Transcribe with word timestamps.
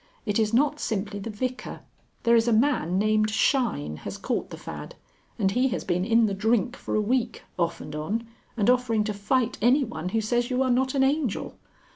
It 0.25 0.39
is 0.39 0.51
not 0.51 0.79
simply 0.79 1.19
the 1.19 1.29
Vicar. 1.29 1.81
There 2.23 2.35
is 2.35 2.47
a 2.47 2.51
man 2.53 2.97
named 2.97 3.29
Shine 3.29 3.97
has 3.97 4.17
caught 4.17 4.49
the 4.49 4.57
fad, 4.57 4.95
and 5.37 5.51
he 5.51 5.67
has 5.67 5.83
been 5.83 6.03
in 6.05 6.25
the 6.25 6.33
drink 6.33 6.75
for 6.75 6.95
a 6.95 6.99
week, 7.01 7.43
off 7.59 7.79
and 7.79 7.95
on, 7.95 8.25
and 8.57 8.67
offering 8.67 9.03
to 9.03 9.13
fight 9.13 9.59
anyone 9.61 10.09
who 10.09 10.19
says 10.19 10.49
you 10.49 10.63
are 10.63 10.71
not 10.71 10.95
an 10.95 11.03
Angel. 11.03 11.53